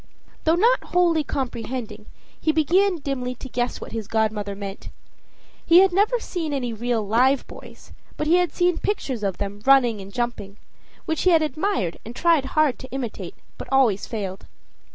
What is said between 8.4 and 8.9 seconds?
seen